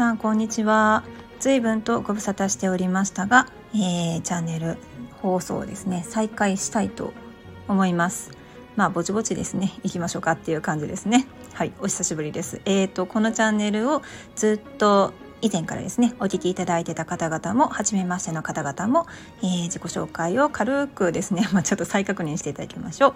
[0.00, 1.04] さんこんにちは。
[1.40, 4.78] 随分とご無沙汰しておりましたが、えー、チャンネル
[5.20, 6.06] 放送ですね。
[6.08, 7.12] 再開したいと
[7.68, 8.30] 思います。
[8.76, 9.74] まあぼちぼちですね。
[9.82, 11.26] 行きましょうかっていう感じですね。
[11.52, 12.62] はいお久しぶりです。
[12.64, 14.00] えーとこのチャンネルを
[14.36, 15.12] ずっと
[15.42, 19.06] 以前からですねお聞きいただいてた方々も初めましての方々も、
[19.42, 23.14] えー、自己紹介を軽くですね、 まあ、ちょっと再確認していただきましょう、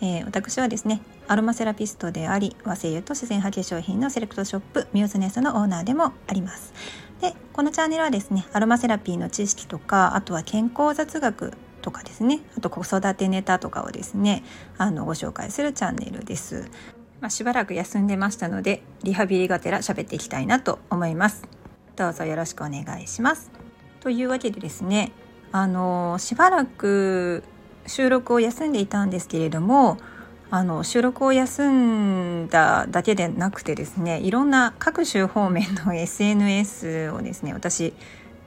[0.00, 6.72] えー、私はですねアロマセラピストであり和製油と自然派化粧品のセレクトショップミューズネスのオーナーでもあります。
[7.20, 11.52] でこのチャンネルはですねアロマセラピーの知識とかあとは健康雑学
[11.82, 14.42] とかですねあと子育てネタとかをですね
[14.78, 16.70] あのご紹介するチャンネルです。
[17.20, 21.42] まあ、しばらく休んでましたのでリハビリがてら喋っていきたいなと思います。
[21.96, 23.50] どうぞよろしくお願いします。
[24.00, 25.12] というわけでですね
[25.52, 27.44] あのしばらく
[27.90, 29.98] 収録を休んでいたんですけれども
[30.48, 37.92] あの収録を休んだだけでなくてですねいろんな各種方面の SNS をですね私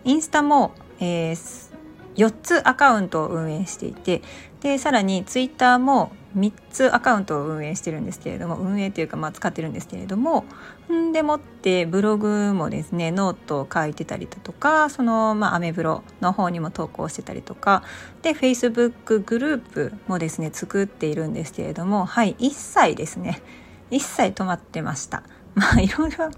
[0.05, 1.71] インスタも、えー、
[2.15, 4.21] 4つアカウントを運営していて
[4.61, 10.45] でさらにツイッターも3つアカウントを運営してるんですけれども運営というかまあ使ってるんですけれども
[10.91, 17.83] んでもってブログもですねノートを書いてたりだとかそのまあアメブロの方にも投稿してたりとか
[18.21, 23.41] で Facebook グループもですね作っているんですけれどもはい一切ですね
[23.91, 25.23] 一切止まってました。
[25.53, 26.31] まあいろいろ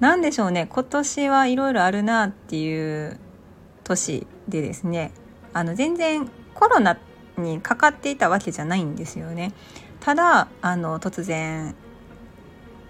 [0.00, 3.18] なんでしょうね今年はいろいろあるなっていう
[3.84, 5.12] 年でですね
[5.52, 6.98] あの全然コロナ
[7.42, 9.52] にかかっていたわけじゃないんですよね。
[10.00, 11.74] ただあの突然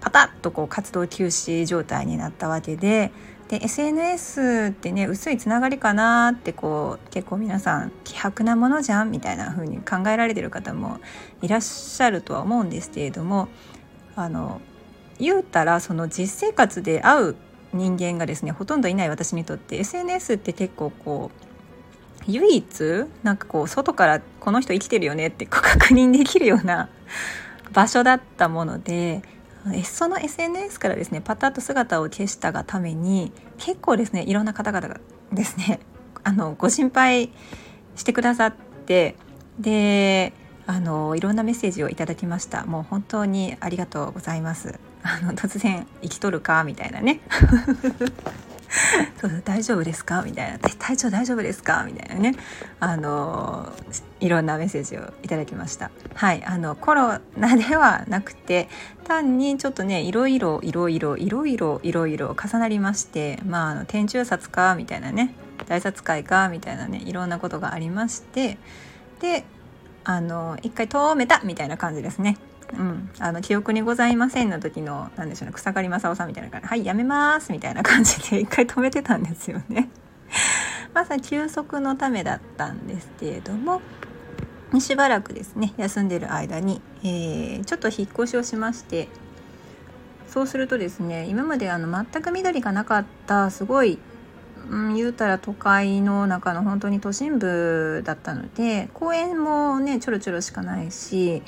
[0.01, 3.11] パタッとこう活動休止状態になったわけで
[3.47, 10.99] で SNS ってね薄いつながりかなってこう結構皆さん希薄なものじゃんみたいな風に考えられてる方も
[11.41, 13.47] いらっしゃるとは思うんですけれども
[14.15, 14.59] あの
[15.19, 17.35] 言うたらその実生活で会う
[17.73, 21.52] 人間がですねほとんどいない私にとって SNS って結構こう
[22.27, 26.89] 唯一なんかこう外からこの人生きてるよねって確認できるような
[27.71, 29.21] 場所だったもので
[29.83, 34.99] その SNS からですねパタッと姿を消したがために結構ですねいろんな方々が
[35.31, 35.79] ですね
[36.23, 37.31] あのご心配
[37.95, 39.15] してくださって
[39.59, 40.33] で
[40.65, 42.65] あのいろんなメッセージをいただきました。
[42.65, 44.79] もう本当にありがとうございます。
[45.03, 47.19] あの突然生きとるかみたいなね。
[49.19, 52.35] そう大丈夫ですか?」みたいな「体調大丈夫ですか?」みたいなね
[52.79, 53.71] あの
[54.19, 55.91] いろんなメッセージをいただきました。
[56.15, 58.69] はいあのコロナではなくて
[59.03, 64.75] 単にちょっとねいろいろいろいろいろいろいろいろ重なりましてまああの天中殺か？
[64.75, 65.33] みたいなね
[65.67, 66.49] 大殺界か？
[66.49, 68.57] みたいなねいろんなことがありまして
[69.19, 69.43] で
[70.05, 71.41] あの一回止めた？
[71.43, 72.37] みたいな感じですね。
[72.77, 79.89] うん、あの記憶にございませんの時の何でしょうね草刈正雄さんみたいな感じはいやめますみたいな感じで一回止めてたんですよね。
[80.93, 83.81] まさに休息のためだったんですけれども
[84.79, 89.07] しばらくですね休んでる間に、えー、ちょっと引っ越しをしまして
[90.27, 93.99] そうするとですね今まであの全く緑がなかったすごい、
[94.69, 101.43] うん、言うたら都会の中の本当に都心部だったので公園もねちょろちょろしかないし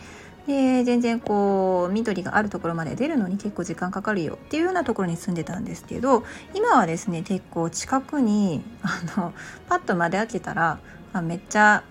[0.48, 6.24] で全然こう緑があるところまで出るのに結構時間かかるよっていうようなところに住んでたんですけど
[6.54, 9.34] 今はですね結構近くにあの
[9.68, 10.80] パッと窓開けたら
[11.14, 11.84] あめっちゃ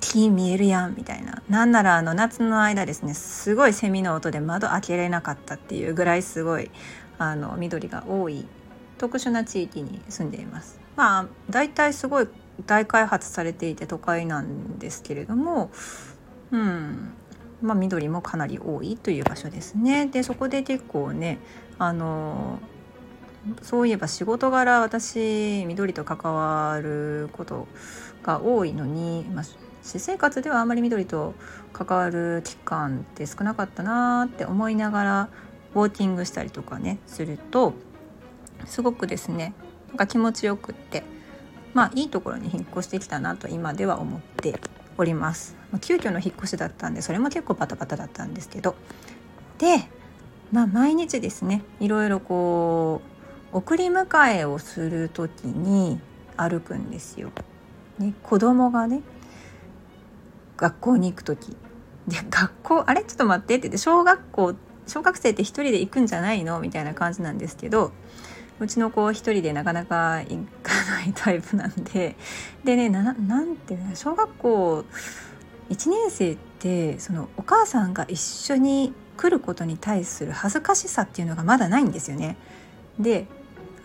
[0.00, 6.70] 木見えるやんみたいななんならあの夏の間ですねすごいセミの音で窓開けれなかったっていうぐらいすごい
[7.18, 8.46] あの緑が多い
[8.96, 10.80] 特殊な地域に住んでいます。
[10.96, 12.28] まあ大体すごい
[12.66, 15.70] 大開発されていて都会なんですけれども
[16.50, 17.12] うん
[17.62, 20.06] まあ、緑もかなり多いという場所ですね。
[20.06, 21.38] でそこで結構ね
[21.78, 22.60] あの
[23.62, 27.66] そういえば仕事柄私緑と関わること
[28.22, 29.44] が多いのに、まあ、
[29.82, 31.34] 私生活ではあまり緑と
[31.72, 35.28] 関わる期間って少なかったなって思いながら
[35.74, 37.74] ウォーキングしたりとかねすると
[38.66, 39.54] すごくですね
[39.88, 41.04] なんか気持ちよくって
[41.74, 44.60] まあいいところに引っ越してきたなと今では思って
[44.98, 45.56] おります。
[45.72, 48.74] ま、急遽の引っ越しだったんでそれも結構バタバタだったんですけど
[49.58, 49.88] で、
[50.52, 53.00] まあ、毎日ですねいろいろこ
[53.52, 56.00] う送り迎えをする時に
[56.36, 57.30] 歩くんですよ。
[57.98, 59.02] ね、子供がね
[60.56, 61.56] 学校に行く時
[62.06, 63.02] で学校あれ？
[63.04, 64.54] ちょっと待ってって言って小学校
[64.86, 66.60] 小学生って一人で行くんじゃないの？
[66.60, 67.92] みたいな感じなんですけど
[68.60, 72.16] うちの子一人でなかなか行かないタイプなんで
[72.64, 74.84] でねななんていうの小学校
[75.70, 82.36] 1年生ってそのお母さんが一緒に来ることに対する恥ずかしさっていうのがまだないんですよね。
[82.98, 83.26] で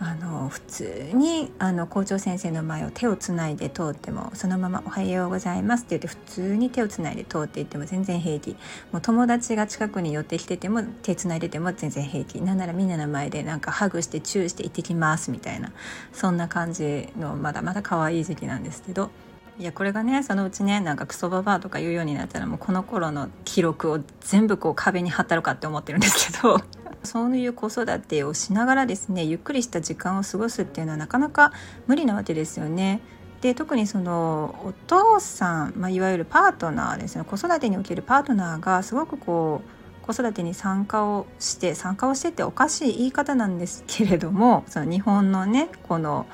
[0.04, 8.50] あの普通にあの校長先生の前を手をつないで通ってもそのまま「おはようございます」って言って普通に手をつないで通っていっても全然平気
[8.92, 15.72] もう友達が近くに寄ってきてても手つないでても全然平気なんならみんなの前でなんかハグしてチューして行ってきますみたいな
[16.12, 19.10] そんな感じのまだまだ可愛い時期なんですけど。
[19.56, 26.60] いやこれがねそのうちねなんかクソババアとか言うようになったらもうこの頃の記録を全部こう壁に貼ったろかって思ってるんですけど
[27.04, 31.52] そういう子育てをしながらですねゆっくりした時間を過ごすっていうのはなかなか
[31.86, 33.00] 無理なわけですよね。
[33.40, 46.26] で特にそのお父さん、まあ、いわゆるパートナーですね子育てにおけるパートナーがすごくこう子育てに参加をして参加をしてっておかしい言い方なんですけれども その日本のねこの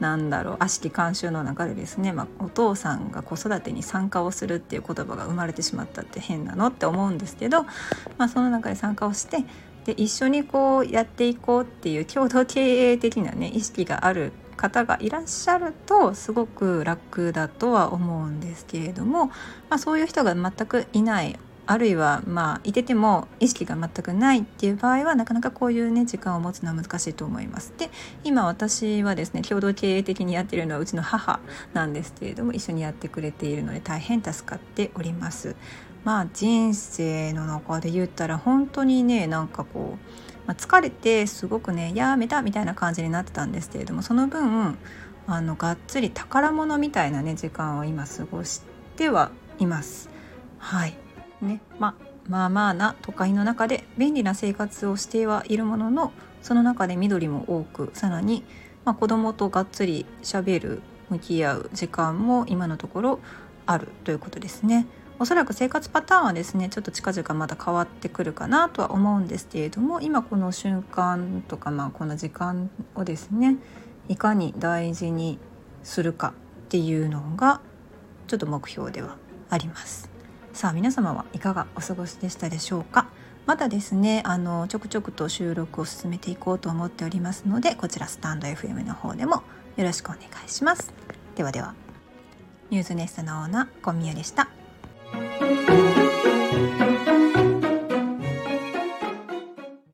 [0.00, 9.44] なんだろう悪しき慣習の中でですね、まあ、お父さんが子育てに参加をするっていう言葉が生まれてしまったって変なのって思うんですけど、まあ、その中で参加をして
[9.86, 19.32] で一緒にこうやっていこうっていう共同経営的なね意識がある方がいらっしゃるとすごく楽だとは思うんですけれども、ま
[19.70, 21.38] あ、そういう人が全くいない
[21.68, 27.72] あるいはまあいてても意識が全くないっていう場合はなかなかこういうね時間を持つのは難しいと思います。
[27.76, 27.90] で
[28.22, 31.40] 今私はですね共同経営的にやってるのはうちの母
[31.74, 35.56] なんですけれども一緒にやってくれているので大変助かっております。
[36.06, 44.78] まあ人生の中で言ったら本当にねなんかこう、まあ、疲れてすごくねやめたみたいな感じになってたんですけれどもその分
[45.26, 48.62] あのがっつり宝物みたいなね時間を今過ごし
[48.94, 50.08] てはいます。
[50.58, 50.96] はい
[51.42, 51.96] ねま
[52.28, 58.44] まあまあな都会の中で便利な生活をしてはいるもののその中で緑も多くさらに、
[58.84, 63.20] まあ、子供とがっつりしゃべる向き合う時間も今のところ
[63.66, 64.86] あるということですね。
[65.18, 73.56] おそらく生活パターンはですねちょっと近々また変わってくるかなとは思うんですけれども今この瞬間とか、まあ、この時間をですね
[74.08, 75.38] いかに大事に
[75.82, 76.34] するか
[76.66, 77.60] っていうのが
[78.26, 79.16] ちょっと目標では
[79.48, 80.10] あります。
[80.52, 83.08] さあ皆様はいかがお過ごしでしたでしょうか？
[83.46, 89.44] またですねあのちょくちょくと収録を進めていこうと思っておりますのでこちらスタンド FM の方でも
[89.76, 90.92] よろしくお願いします。
[91.36, 91.74] ではでは。
[92.70, 94.55] ニュースネストのオーナー小宮でした。
[95.16, 96.05] Música